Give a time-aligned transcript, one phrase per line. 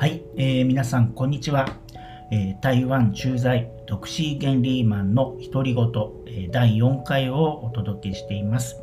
[0.00, 1.76] はい、えー、皆さん、こんにちは。
[2.30, 5.86] えー、台湾駐在独身原理マンの独り言、
[6.28, 8.76] えー、第4回をお届けしています。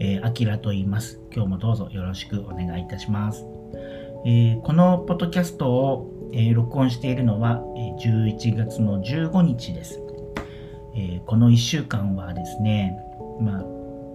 [0.00, 1.20] えー、アキラと言います。
[1.32, 3.46] 今日もどうぞよろしくお願いいたします。
[4.24, 10.00] えー、このポッドキャストを、えー、録音しているのは、えー、11月の15日です。
[10.96, 12.98] えー、この1週間はですね、
[13.40, 13.64] まあ、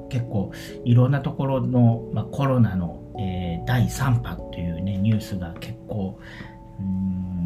[0.10, 0.52] 結構
[0.84, 6.20] いろんなところの、まあ、コロナのえー、第3波というねニュースが結構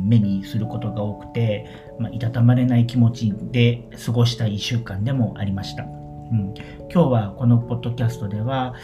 [0.05, 1.65] 目にすることが多くて、
[1.99, 6.53] まあ、いたたまれない気持ちで過ごした1週間でもありました、うん、
[6.91, 8.75] 今日はこのポッドキャストでは、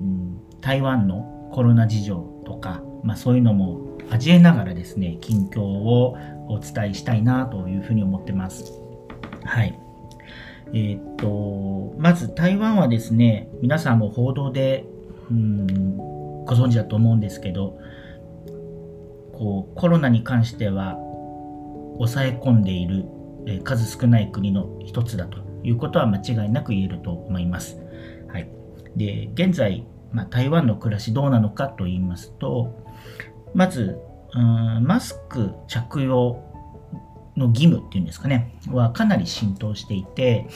[0.00, 6.16] うん、台湾のコロナ事情とか、まあ、そういうのも交えながらですね近況を
[6.48, 8.72] お伝えしたいなというふうに思ってます。
[9.44, 9.78] はい。
[10.72, 14.84] えー、っとまず台湾はですね皆さんも報道で
[15.30, 15.96] うん
[16.44, 17.78] ご存知だと思うんですけど
[19.36, 20.96] こうコロナに関しては
[21.98, 23.04] 抑え込んでいる、
[23.46, 27.78] え数少ない国の一つだということは間違いなく言えると思います。
[28.28, 28.50] はい、
[28.96, 32.84] で現在、まあ、台湾の暮らしどうなのかと言いますと
[33.54, 33.98] まず
[34.34, 36.42] うんマスク着用
[37.36, 40.46] の義務っていうんですかねはかなり浸透していて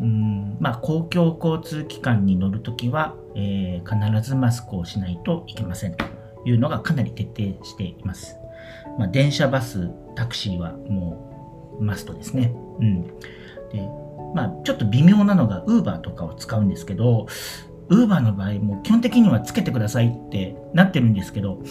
[0.00, 5.96] うんまあ、公共交通機関に乗るときは、えー、必ずマスクをしないといけません
[6.44, 8.36] いうのがかなり徹底しています。
[8.98, 12.54] まあ、電車、バス、タクシーはもうマストですね。
[12.80, 13.06] うん。
[13.06, 13.12] で、
[14.34, 17.26] まあ、ちょっと微妙なのが Uber とかを使うんですけど、
[17.88, 21.62] Uber の場合も基本的にはつけてくださいってなってるんですけど、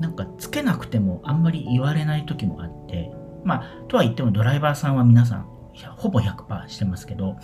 [0.00, 3.12] なんかつけなくてもあんまり言われない時もあって、
[3.44, 5.52] まあ、とは言ってもドライバーさんは皆さん
[5.96, 7.36] ほぼ100%してますけど、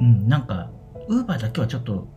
[0.00, 0.70] うん、なんか、
[1.08, 2.08] ウーバーだけはちょっと、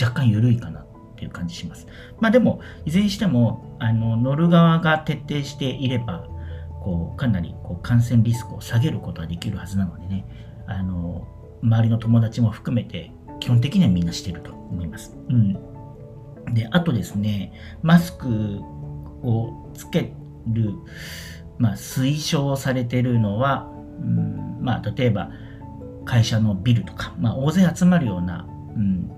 [0.00, 0.84] 若干緩いかな
[1.18, 1.88] っていう感じします。
[2.20, 6.28] まあでも、いずれにしても、あの、乗る側が徹底していれば、
[6.80, 10.24] こう、かなりこう感染リスクを下げることができるはずなのでね、
[10.68, 11.26] あの、
[11.62, 15.16] 周りの友達も含めて、基本的にはみんなしてると思います。
[15.28, 15.52] うん。
[16.54, 17.52] で、あとですね、
[17.82, 18.60] マスク
[19.22, 20.12] をつけ
[20.46, 20.74] る、
[21.58, 23.68] まあ、推奨されてるのは、
[24.00, 25.30] うんまあ、例えば
[26.04, 28.46] 会社のビルとか、まあ、大勢集まるような、
[28.76, 29.10] うん、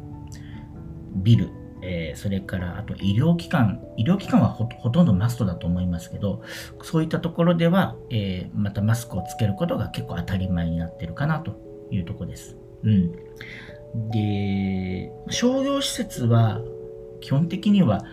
[1.22, 1.50] ビル、
[1.82, 6.42] えー、それからあと医療機関、医療機関はほとんどマストだと思いますけど、
[6.82, 11.58] そういったところでは、えー、またマスクをつけることが結構当たり前になってるかなと
[11.90, 12.56] いうとこです。
[12.82, 13.12] うん、
[14.10, 16.60] で、商業施設は
[17.20, 18.04] 基本的には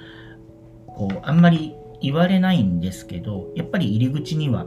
[0.87, 4.65] こうあんまり言われないんですけど、やっぱり入り口には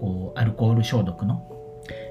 [0.00, 1.48] こうアルコール消毒の、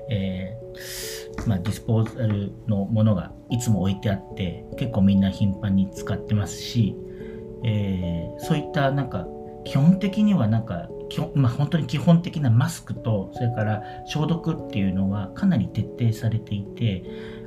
[0.09, 6.95] えー、まあ、ディスポーザルのものがいつも置いてあって、結構みんな頻繁に使ってますし、
[7.63, 9.27] えー、そういったなんか
[9.65, 17.03] 基本的にはなんか基本、まあ、本当に基本的なマスクとそれから消毒っていうのはかなり徹底されていて、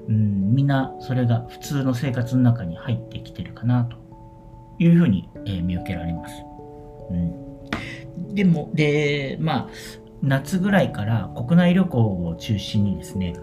[0.08, 3.96] うん、みんなそれが普通の生活の中に入ってきてるかなと
[4.78, 6.34] いうふうに、えー、見受けられます。
[7.10, 9.68] うん、でも、で、まあ、
[10.22, 13.34] 夏ぐらいから国内旅行を中心にですね、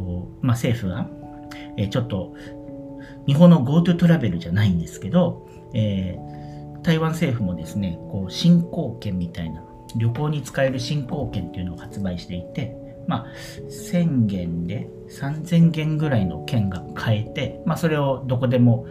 [0.00, 1.08] こう、まあ、政府が、
[1.76, 2.34] えー、ちょっと、
[3.26, 9.62] 日本の GoTo トラベルじゃないんですけど、えー、台湾政府もですね、こう、振興券みたいな、
[9.96, 12.76] 旅行に使える振興券っていうのを発売していて、
[13.06, 13.26] まあ、
[13.68, 18.86] 1000元で3000元ぐらいの券が買えて、まあ、それをどこでも、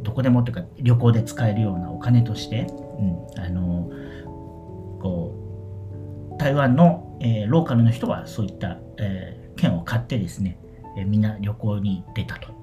[0.00, 2.66] どこでもっていうか旅行で使えるようなお金として、
[2.98, 3.90] うん、あの
[5.00, 5.34] こ
[6.34, 10.58] う台湾の、えー、ローカルの人はそういった、えー、券を買ってですね、
[10.96, 12.56] え、みんな旅行に出たと。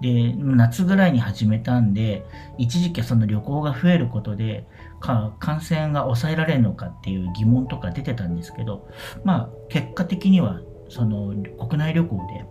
[0.00, 2.26] で夏ぐらいに始めたんで
[2.58, 4.66] 一時期その旅行が増えることで
[5.00, 8.88] か感染が抑えられるのかっていう疑問とか出てたんですけど
[9.22, 12.44] まあ結果的にはその国内旅行で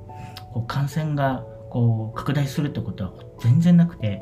[0.54, 4.22] こう感染がこう拡大するってことは全然なくて、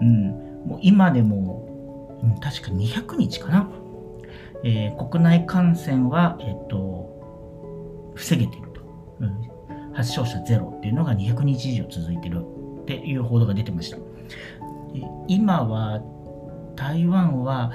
[0.00, 0.28] うん、
[0.66, 3.68] もう今でも、うん、確か200日かな、
[4.64, 8.63] えー、国内感染は、えっと、防げてる、
[9.94, 12.44] 発症者ゼロっていうのが200日以上続いてる
[12.82, 13.98] っていう報道が出てました。
[15.28, 16.00] 今は
[16.76, 17.72] 台湾は、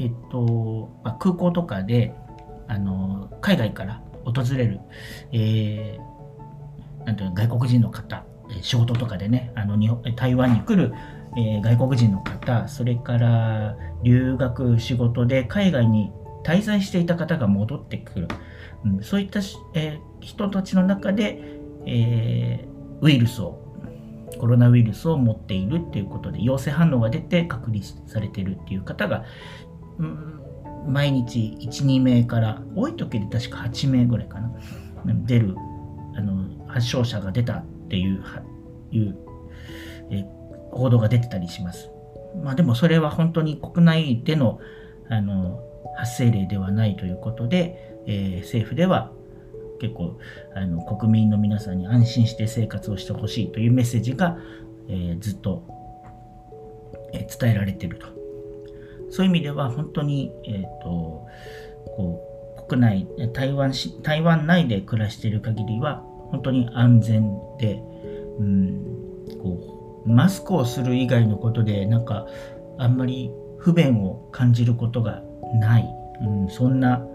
[0.00, 2.14] えっとまあ、空港とかで
[2.68, 4.80] あの海外から訪れる、
[5.32, 8.24] えー、なんていう外国人の方
[8.62, 10.92] 仕事とかでねあの日本台湾に来る、
[11.36, 16.12] えー、外国人の方それから留学仕事で海外に
[16.44, 18.28] 滞在していた方が戻ってくる、
[19.02, 19.40] そういった、
[19.74, 21.40] えー、人たちの中で、
[21.86, 23.60] えー、ウイルスを
[24.38, 29.24] コロナウイルスを持っているっていうことで陽性反応が出て隔離されてるっていう方が、
[29.98, 30.40] うん、
[30.86, 34.50] 毎日12名から多い時で確か8名ぐらいかな
[35.26, 35.56] 出る
[36.16, 38.24] あの発症者が出たっていう
[38.90, 39.16] いう
[40.10, 40.24] え
[40.72, 41.90] 報道が出てたりします。
[42.42, 44.58] まあ、でもそれは本当に国内での
[45.08, 45.60] あの
[45.96, 49.12] 発生例ではないということで、えー、政府では
[49.80, 50.18] 結構
[50.54, 54.38] あの国民の皆さんに安心して生活をしてほしいというメッセージが、
[54.88, 55.62] えー、ずっと、
[57.12, 58.06] えー、伝えられてると。
[59.10, 61.28] そういう意味では本当に、えーと、
[61.96, 62.20] こ
[62.58, 67.80] う国内台湾し台湾内で暮らしている限りは本当に安全で、
[68.40, 68.82] うん、
[69.40, 72.26] こうマスクをする以外のことでなんか
[72.78, 75.22] あんまり不便を感じることが
[75.60, 75.88] ない、
[76.22, 77.06] うん、そんな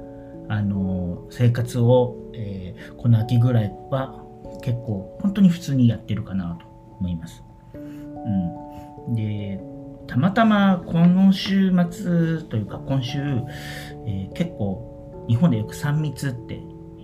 [0.49, 4.25] あの生活を、えー、この秋ぐらいは
[4.61, 6.65] 結構本当に普通にやってるかなと
[6.99, 7.43] 思います。
[7.75, 9.61] うん、で
[10.07, 13.19] たまたまこの週末というか今週、
[14.07, 16.59] えー、結構日本でよく3密って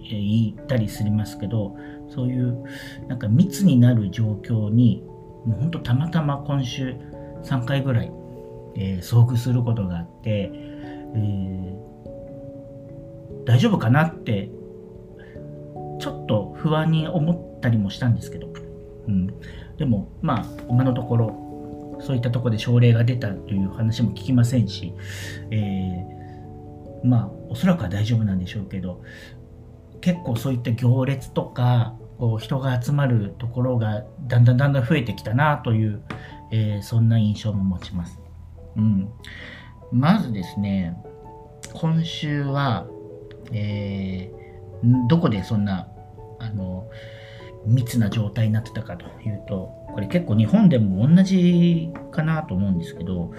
[0.09, 1.75] 言ったりすりますけど
[2.09, 2.63] そういう
[3.07, 5.03] なんか密になる状況に
[5.45, 6.95] もうほんとたまたま今週
[7.43, 8.11] 3回ぐらい、
[8.75, 11.94] えー、遭遇することがあって、えー、
[13.45, 14.49] 大丈夫かなって
[15.99, 18.47] ちょっと不安に思ったりもしたんですけど、
[19.07, 19.27] うん、
[19.77, 24.93] でもまあ今のところそういったとこで症例が出たという話も聞きませんし、
[25.51, 29.01] えー、まあおそらくは大丈夫なんでしょうけど
[30.01, 36.03] 結構そういった行列とかこう人が集まるところがだんだんだんだん増えてきたなという、
[36.51, 38.19] えー、そんな印象も持ちます。
[38.77, 39.09] うん、
[39.91, 40.97] まずですね
[41.73, 42.85] 今週は
[43.51, 45.87] えー、どこでそんな
[46.39, 46.87] あの
[47.65, 53.31] 密な状態になってたかというとこれ結構日本でも同じかなと思うんですけど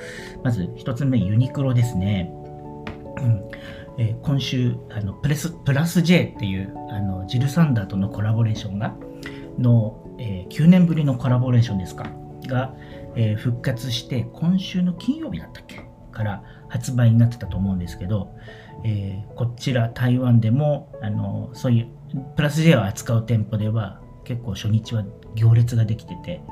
[0.42, 2.32] まず1つ目ユニクロですね、
[3.18, 3.44] うん。
[3.98, 8.94] えー、今週あのプレスプラス J っていうあのジル・サンダーとのコラボレーションが
[9.58, 12.10] の、えー、9年ぶりのコラボレーションですか？
[12.46, 12.74] が、
[13.14, 15.85] えー、復活して今週の金曜日だったっけ？
[16.16, 18.34] から発売になってたと思うんですけど、
[18.84, 21.88] えー、こちら台湾でもあのそういう
[22.36, 25.04] プラス J を扱う店舗では結構初日は
[25.34, 26.42] 行列ができてて、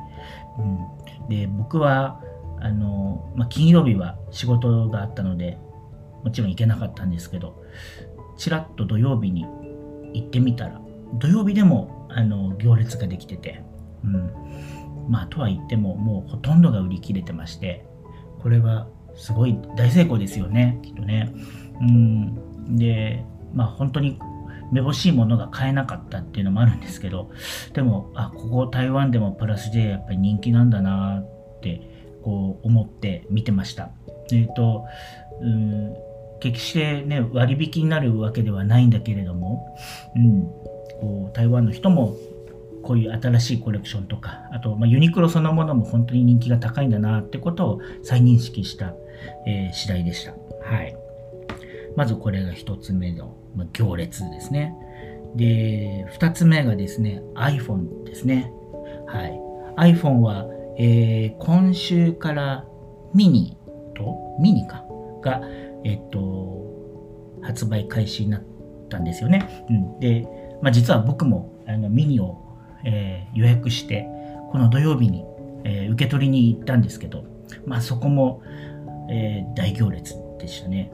[0.59, 2.21] うん、で僕は
[2.61, 5.59] あの、まあ、金曜日は仕事があったので
[6.23, 7.65] もちろん行けなかったんですけど
[8.37, 9.47] ちらっと土曜日に
[10.13, 10.81] 行ってみたら
[11.15, 13.63] 土曜日でもあの行列ができてて、
[14.05, 14.31] うん、
[15.09, 17.87] まあとは言ってももうほとんどが売り切れてまして
[18.43, 21.33] これはすごい大成功ですよねきっとね。
[21.81, 24.19] うん、でまあ本当に
[24.73, 27.31] めぼしいものが買えなかったっていうのもあるんですけど
[27.75, 31.81] でもあここ台湾でもプラスでやっぱり人気なんだなって
[32.23, 33.91] こう思って見てました。
[34.33, 34.85] えっ、ー、と
[35.41, 35.95] うん
[36.41, 39.77] 決してね割引になるわけではないんだけれども、
[40.17, 40.43] うん、
[41.01, 42.17] こう台湾の人も
[42.83, 48.95] こういう新しいコレクションとかあと、まあ、ユニクロそのものも本当に人気が高いんだなってことを再認識した、
[49.47, 50.33] えー、次第でした。
[50.33, 50.97] はい。
[51.97, 54.75] まずこれが1つ目の、まあ行列ですね。
[55.37, 58.53] で、2つ目がですね、iPhone ですね。
[59.07, 59.93] はい。
[59.93, 60.47] iPhone は、
[60.79, 62.65] えー、今週から
[63.15, 63.57] ミニ
[63.95, 64.85] と、ミニか、
[65.23, 65.41] が、
[65.85, 66.63] えっと、
[67.43, 68.43] 発売開始になっ
[68.89, 69.67] たんですよね。
[69.69, 70.27] うん、で、
[70.63, 72.39] まあ、実は僕もあのミニを、
[72.85, 74.07] えー、予約して、
[74.53, 75.25] この土曜日に、
[75.65, 77.25] えー、受け取りに行ったんですけど、
[77.67, 78.43] まあ、そこも、
[79.11, 80.93] え大行列でしたね。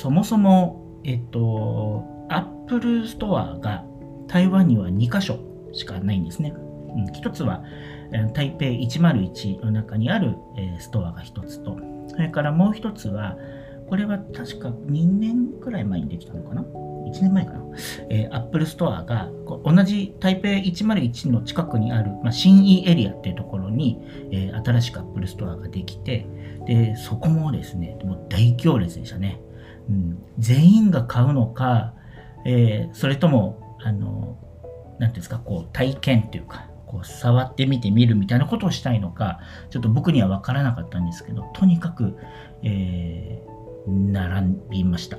[0.00, 3.84] そもそも、えっと、Apple Store が
[4.28, 5.40] 台湾には2箇所
[5.72, 6.54] しかないんですね。
[6.56, 7.64] うん、1つは
[8.34, 11.76] 台北101の中にある、えー、ストアが1つと、
[12.08, 13.36] それからもう1つは、
[13.88, 17.64] これは確か2年くらい前にできたのかな ?1 年前かな、
[18.08, 19.30] えー、Apple Store が
[19.64, 24.00] 同じ台北101の近くにある、まあ、新イエリアっていうところに、
[24.32, 26.26] えー、新しく Apple Store ができて、
[26.70, 29.40] で、そこもですね、もう大行列でしたね。
[29.88, 31.94] うん、全員が買うのか、
[32.46, 34.38] えー、それとも、あの、
[34.90, 42.16] なんていうんですか、こう、体験っていうか、こう、触ってみてみるみたいなことをしたいのか、ちょっと僕には分からなかったんですけど、とにかく、
[42.62, 45.16] えー、並びました。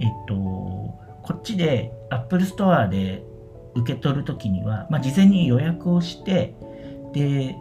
[0.00, 3.22] えっと、こっちで Apple Store で
[3.76, 6.56] 受け取るときには、まあ、事前に予約をして、
[7.12, 7.54] で、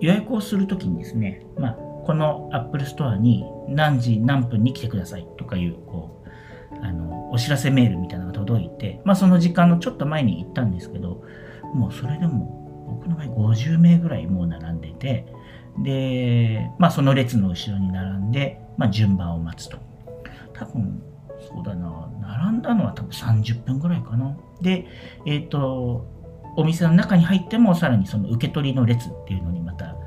[0.00, 6.24] 予約をするときにですね、まあ、この Apple Store に何時何分に来てくださいとかいう、こ
[6.72, 11.22] う、あの、お知らせメールみたいなのが届いて、まあその時間のちょっと前に行ったんですけど、
[11.74, 15.26] もうそれでも僕の場合50名ぐらいもう並んでて、
[15.82, 19.76] で、まあその列の後ろに並んで、まあ順番を待つと。
[20.54, 21.02] 多分、
[21.46, 24.34] そうだな、並んだのは多分30分ぐらいかな。
[24.62, 24.86] で、
[25.26, 26.06] えっ、ー、と、
[26.56, 29.97] お店の中に入ってもさらにその受け取りの列っていうのにまた。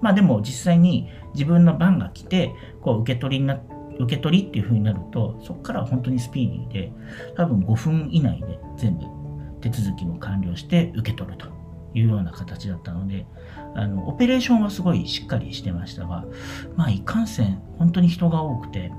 [0.00, 3.60] まあでも実際に自分の番が来て、こう受け取りにな
[3.98, 6.92] 受け取りっていう風になると、そこからは本当にスピーディーで、
[7.36, 9.04] 多分5分以内で全部
[9.60, 11.46] 手続きも完了して受け取ると
[11.94, 13.26] いうような形だったので、
[13.74, 16.24] あのオペレーションはすごいしっかりしてましたが、
[16.76, 18.92] まあ、いかんせん、本当に人が多くて、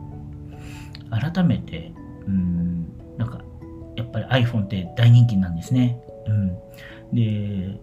[1.10, 1.94] 改めて、
[2.28, 2.88] うん、
[3.18, 3.42] なんか、
[3.96, 6.02] やっぱり iPhone って大人気なんですね。
[6.28, 7.80] うん、で、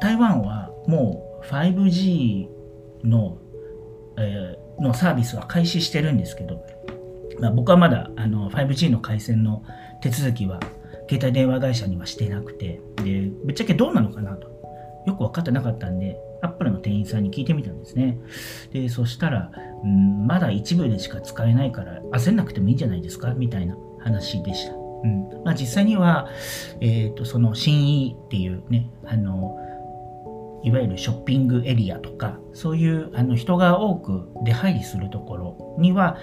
[0.00, 2.48] 台湾はもう 5G
[3.04, 3.38] の、
[4.18, 6.64] えー、のサービスは開始してるんですけど、
[7.40, 9.62] まあ、僕はまだあの 5G の回線の
[10.00, 10.60] 手続きは
[11.08, 14.54] 携帯電話会社にはしてなくて、で、ぶっちゃけどうなのかなと。
[15.06, 18.18] よく分かってなかったんで、アップルの店員さんに聞いてみたんですね。
[18.72, 19.52] で、そしたら、
[19.84, 23.34] うん、まだ一部でしか使えないから焦んなくてもいいんじゃないですか？
[23.34, 24.74] みたいな話でした。
[24.74, 26.28] うんまあ、実際には、
[26.80, 29.56] えーと、その新意っていうね、あの、
[30.62, 36.16] いわゆるショッピングエリアとか、そういうあの人が多く出入りするところには、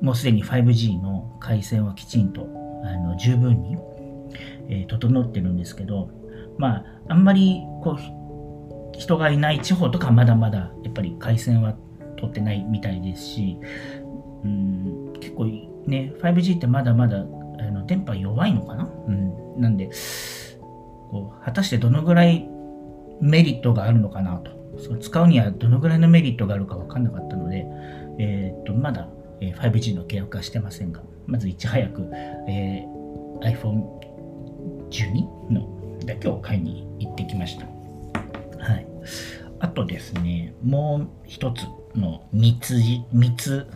[0.00, 2.46] もうすでに 5G の回線はきちんと
[2.84, 3.76] あの十分に、
[4.68, 6.10] えー、整ってるんですけど、
[6.58, 11.74] まあ、あんまりこう人がいない地方とかまだまだやっぱり回線は
[12.16, 13.58] 取ってないみたいですし、
[14.44, 15.46] うん、結構
[15.86, 19.90] ね、5G ってまだまだあの電波弱いのかな、うん、なんで
[21.10, 22.48] こう、果たしてどのぐらい
[23.20, 27.66] メリットがあるのかなと、そ使うにはどのぐらいのメリットがあるか分かんなかったので、
[28.18, 29.08] えー、っとまだ
[29.40, 32.08] 5G の契約はしてませんが、まずいち早く、
[32.48, 37.66] えー、iPhone12 のだけを買いに行ってきました。
[38.62, 38.86] はい。
[39.60, 42.80] あとですね、もう一つの密
[43.12, 43.66] 密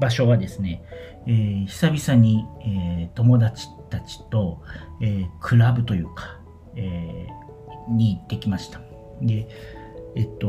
[0.00, 0.82] 場所はですね、
[1.26, 4.62] えー、久々に、えー、友達たちと、
[5.00, 6.40] えー、クラブというか、
[6.76, 7.26] え
[7.88, 8.80] に行ってきました。
[9.22, 9.48] で、
[10.16, 10.46] えっと、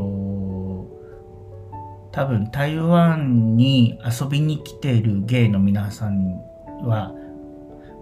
[2.12, 6.40] 多分台湾に遊びに来ているゲイの皆さん
[6.82, 7.12] は、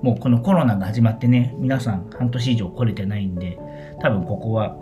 [0.03, 3.59] もうこのコロナが始まってね、皆さん半年以上来れてないんで、
[4.01, 4.77] 多分ここは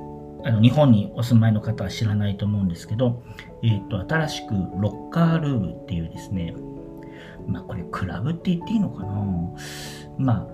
[0.45, 3.23] あの日本にお住まいの方は知らないと思うんですけど、
[3.63, 6.55] えっ、と、新しくロッカールームっていうですね、
[7.47, 9.15] まあこれクラブって言っていいのかな？
[10.19, 10.49] ま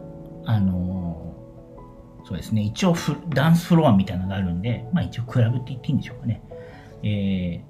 [0.44, 1.37] あ、あの
[2.28, 2.94] そうですね、一応
[3.30, 6.42] ダンスフロアみたいなのがあるんで、まあ一応クラブって言っていいんでしょうかね。
[7.02, 7.64] え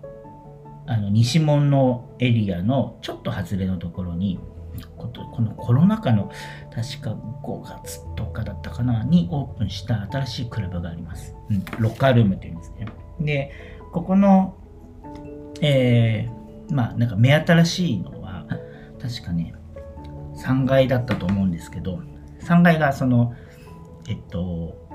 [0.88, 4.40] ー、あの西門のエリアのちょっと外れのところに
[4.96, 6.32] このコロナ禍の
[6.74, 7.12] 確か
[7.44, 11.36] 5月とかだったかなにオープンした新しいクラブがあります。
[11.50, 12.88] うん、ロッカールームっていうんですね。
[13.20, 13.52] で、
[13.92, 14.56] ここの、
[15.60, 18.44] えー、まあなんか目新しいのは
[19.00, 19.54] 確かね
[20.34, 22.00] 3階だったと思うんですけど
[22.40, 23.34] 3階がその
[24.08, 24.88] えっと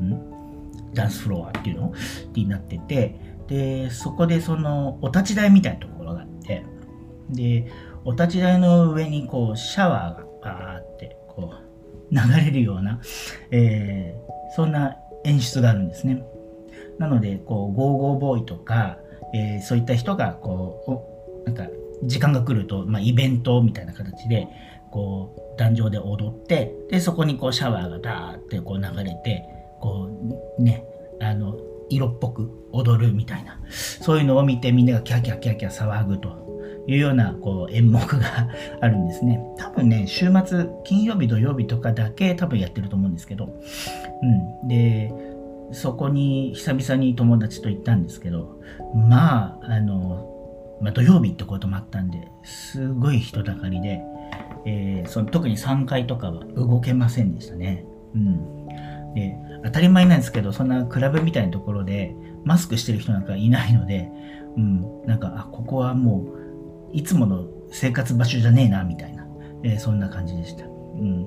[0.00, 0.92] ん？
[0.94, 1.92] ダンスフロアっていうの？
[2.34, 3.18] になってて
[3.48, 6.64] で、そこでそのお立ち台みたいなところがあって、
[7.30, 7.70] で、
[8.04, 11.54] お立ち台の上にこうシャワーがバーってこ
[12.10, 13.00] う流れるような、
[13.50, 16.22] えー、そんな演出があるんですね。
[16.98, 18.98] なので、こう、ゴーゴーボーイとか、
[19.34, 21.66] えー、そういった人が、こう、なんか、
[22.04, 24.48] 時間が来ると、まあ、イベントみたいな形で、
[24.90, 29.44] こう、壇上で踊って、で、そこにこう、シャワーがダーってこう流れて、
[29.80, 30.08] こ
[30.58, 30.84] う、ね、
[31.20, 31.56] あの、
[31.88, 38.48] 色っぽく踊るみたいなそういうのを見てみんながキャキャキャキャ騒ぐというようなこう演目が
[38.80, 39.40] あるんですね。
[39.58, 43.48] 多分ね週末金曜日土曜日とかだけ多分やってると思うんですけど、
[44.22, 45.12] うん、で
[45.72, 48.60] そこに久々に友達と行ったんですけど
[48.94, 54.00] まああの、まあ、土曜日ってこともあったんですごい人だかりで、
[54.66, 57.86] えー、その特に3階とかは動けませんでしたね。
[58.14, 58.66] うん、
[59.14, 64.10] で当たり前なんですけど、そんなクラブみたいなところでマスクしてる人なんかいないので、
[64.56, 66.26] うん、なんか、あ、ここはも
[66.92, 69.26] う、いつもの生活場所じゃねえな、みたいな、
[69.62, 70.64] えー、そんな感じでした。
[70.64, 71.26] うん。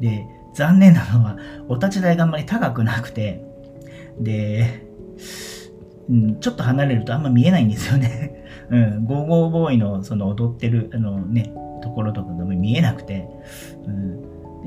[0.00, 1.36] で、残念なのは、
[1.68, 3.44] お立ち台があんまり高くなくて、
[4.18, 4.86] で、
[6.08, 8.44] うん、ちょっと離れるとあんま見えないんですよね。
[8.70, 13.28] うん、ゴーゴーボーイのその踊ってる、あのね、ところとかが見えなくて、
[13.86, 13.90] う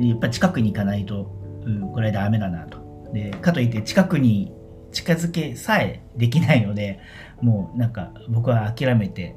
[0.01, 1.31] ん、やっぱ近くに行かないと、
[1.65, 2.83] うん、これダメだなと。
[3.13, 4.51] でかといって近くに
[4.91, 6.99] 近づけさえできないので
[7.41, 9.35] もうなんか僕は諦めて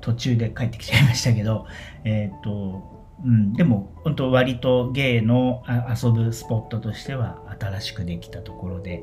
[0.00, 1.66] 途中で帰ってきちゃいましたけど、
[2.04, 9.02] えっ、ー、とうん、でも本当割とゲイの遊ぶスポットとしては新しくできたところで、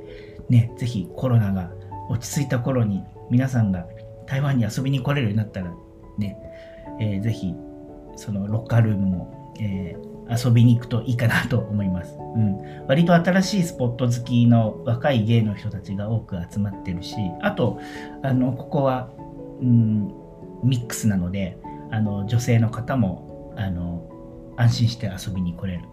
[0.50, 1.72] ね、ぜひコロナが
[2.10, 3.86] 落ち着いた頃に皆さんが
[4.28, 5.74] 台湾に遊びに来れるようになったら
[6.18, 6.38] ね、
[7.00, 7.56] えー、ぜひ
[8.22, 12.86] そのロッカールームも、えー、遊びに行くといいかなと思います、うん。
[12.88, 17.80] 割と新しいスポット好きの若い芸の人たちが多く集まってるし、あと、
[18.22, 19.10] あの、ここは、
[19.60, 20.14] うん、
[20.64, 21.58] ミックスなので、
[21.90, 24.08] あの、女性の方も、あの、
[24.56, 25.86] 安心して遊びに来れる、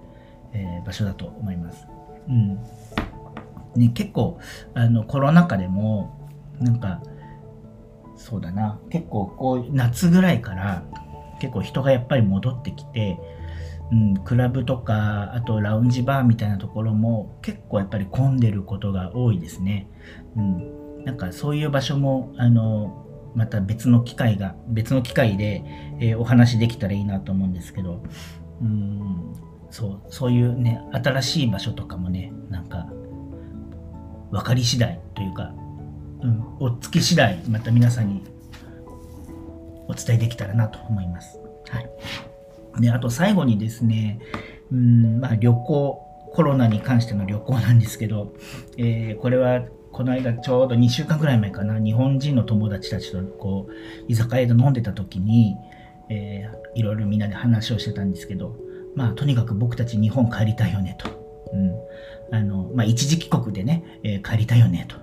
[0.52, 1.86] えー、場所だと思います。
[2.28, 2.60] うん。
[3.74, 4.38] ね、結構、
[4.74, 6.28] あの、コロナ禍でも、
[6.60, 7.00] なんか、
[8.16, 10.82] そうだな、結構こう、夏ぐらいから、
[11.38, 13.18] 結構人がやっぱり戻ってきて、
[13.90, 19.88] うん、クラブとかあとラウンジバーみたいなところも結構やっぱり混んでることが多いですね。
[20.36, 25.62] うん、なんかそういう場所もあのまた別の機会が別の機会で、
[26.00, 28.02] えー、お話できたらいいなと思うんですけど、
[28.60, 29.34] うん、
[29.70, 32.88] そうそういうね新しい場所とかもねなんか
[34.30, 35.54] 分かり次第というか、
[36.22, 38.37] うん、おっつき次第また皆さんに
[39.88, 41.40] お伝えできたらなと思います。
[41.68, 41.90] はい。
[42.80, 44.20] で、あと最後にですね、
[44.70, 48.34] うん、まあ旅行、コロナに関しての旅行なんですけど、
[48.76, 53.72] えー、これはこの間ちょうど2週間くらい前かな、日本人の友達たちとこう、
[54.08, 55.56] 居酒屋で飲んでた時に、
[56.10, 58.56] えー、いろいろみんなで話をしてたんですけど、
[58.94, 61.08] まあとにかく僕たち日本帰りたいよねと。
[61.52, 62.36] うん。
[62.36, 64.96] あの、まあ一時帰国でね、えー、帰りたいよねと。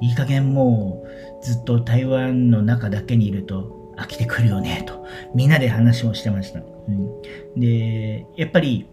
[0.00, 1.04] いい加減も
[1.42, 5.04] うずっと台湾の中だけにいると飽きてくるよね、と、
[5.34, 6.60] みんなで話をしてました。
[6.60, 8.86] うん、で、やっぱり、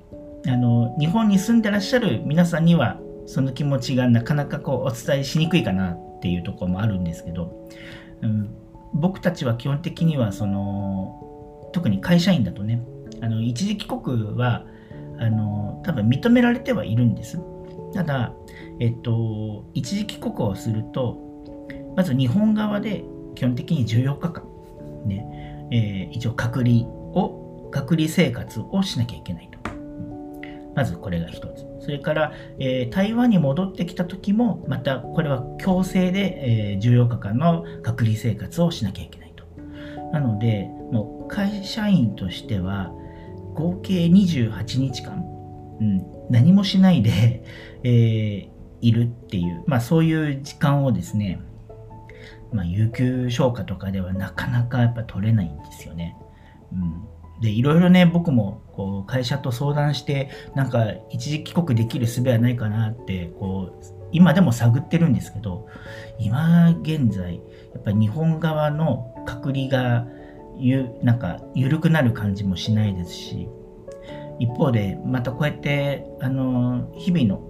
[0.46, 7.70] あの、日本に住んでらっしゃる皆さんには、その気持ちがなかなかこう、お伝えしにくいかなっていうところもあるんですけど、
[8.22, 8.50] うん、
[8.94, 12.82] 僕たちは基本的には、その、特に会社員だとね、
[13.22, 14.66] あの、一時帰国は、
[15.20, 17.40] あの、多分認められてはいるんです。
[17.94, 18.34] ただ、
[18.80, 21.18] えっと、一時帰国をすると、
[21.96, 23.04] まず日本側で
[23.36, 24.47] 基本的に14日間、
[25.06, 29.58] ね、えー、一応隔離を、隔離生活をしなきゃいけないと。
[30.76, 31.66] まずこれが一つ。
[31.80, 39.44] それから、えー、台湾に戻ってきた時も、またこれは強制で、えー、14日間の隔離生活をしなきゃいけないと。
[40.12, 42.92] なので、もう会社員としては、
[43.56, 45.26] 合計28日間、
[45.82, 47.44] うん、何もしないで、
[47.84, 48.50] えー、
[48.82, 51.42] いるっていう、まあそういう時間をですね、
[52.52, 56.16] まあ、有給消化とかではなかなかやっぱ取れないんですよね。
[56.72, 57.08] うん、
[57.42, 65.68] でいろいろね僕もこう会社と相談してなんか一時帰国できる術はないかなってこう今でも探ってるんですけど
[66.20, 67.42] 今現在や
[67.80, 70.08] っぱり日本側の隔離が
[70.58, 73.48] ゆなんか緩くなる感じもしないですし
[74.40, 77.42] 一方でまたこうやってあの日々の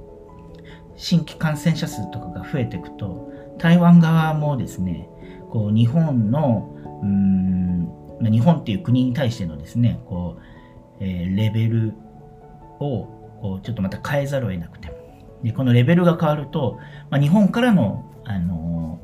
[0.95, 5.09] 新規感染者数とかが増えていくと台湾側もですね、
[5.49, 7.89] こう日本の、うん、
[8.21, 11.93] 日本っていう国に対してのですね、こう、えー、レベル
[12.79, 13.05] を
[13.41, 14.95] こうちょっとまた変えざるを得なくて。
[15.43, 18.99] で、このレベルが変わると、まあ、日本からの、あの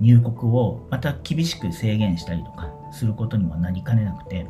[0.00, 4.46] ー、入国をまた厳しく制限したりとかすることにもなりかねなくて、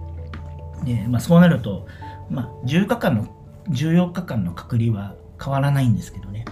[0.85, 1.87] で、まあ、そうなると、
[2.28, 3.26] まあ、10日間の、
[3.68, 6.44] 14日間の隔離は変わらないんですけどね、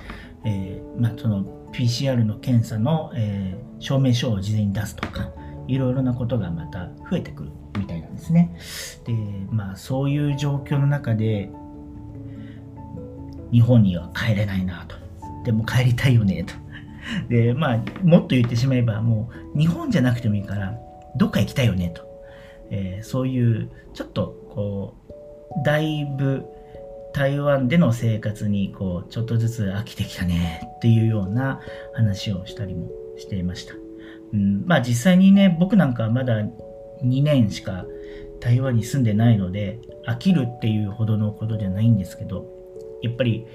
[0.45, 5.31] えー、まあ、その PCR の検査の、えー、証明書を事前に出すとか、
[5.67, 8.57] いろいろなことがまた増えてくるみたいなんですね。
[9.05, 9.13] で、
[9.51, 11.51] まあそういう状況の中で、
[13.53, 14.97] 日本には帰れないなと。
[15.45, 16.55] でも帰りたいよねと。
[17.29, 20.79] で、まあもっと言ってしまえばもう日本じゃなくてもいいから、
[21.17, 22.03] どっか行きたいよねと。
[22.71, 26.47] えー、そういうちょっとこう、だいぶ
[27.13, 31.61] 台湾での生活にこうちょっとずつ飽きてきたねっていうような
[31.93, 33.75] 話をしたりもしていました。
[34.33, 36.41] うん、まあ実際にね、僕なんかまだ
[37.03, 37.85] 2年しか
[38.41, 42.47] 台湾に住んでないので、飽きるっていうほどのことじゃないんですけど、
[43.03, 43.47] やっぱり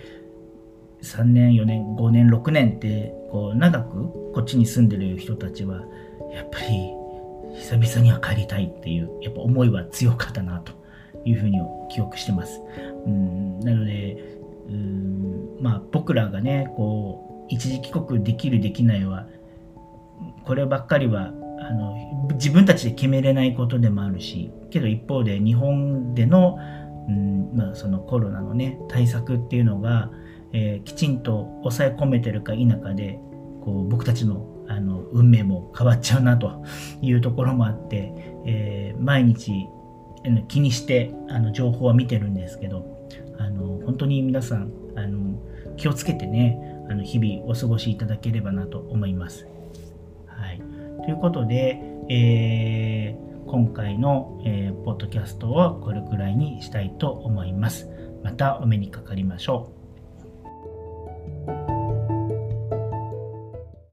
[1.02, 5.84] 3年、4年、5年、6年ってこう長くこっちに住んでる人たちは、
[6.34, 6.92] やっぱり
[7.56, 10.74] 久々には帰りたいっていう、やっぱ思いは強かったなと
[11.24, 12.62] いうふうに記憶してます。
[13.06, 13.60] うん。
[13.60, 14.40] なので
[14.70, 15.58] うん。
[15.62, 19.28] まあ僕らがねこう一時帰国できるできないは
[20.46, 21.96] こればっかりはあの
[22.34, 26.58] 自分たちで決めれないことでもあるしけど一方で日本での,、
[27.08, 30.12] うんまあ、そのコロナのね対策っていうのが、
[30.54, 33.20] えー、きちんと抑え込めてるか否かで
[33.64, 36.64] こう僕たちのあの運命も変わっちゃうなと
[37.00, 38.12] いうところもあって、
[38.48, 39.68] えー、毎日
[40.48, 42.95] 気にしてあの情報は見てるんですけど
[43.38, 45.40] あの本当に皆さんあの
[45.78, 49.48] 気をつけてねあの日々お過ごしいただければなと思います。
[50.28, 50.62] はい、
[51.04, 57.90] ということで、えー、今回の、えー、ポッドキャストはこれくらいにしたいと思います。
[58.24, 59.75] またお目にかかりましょう。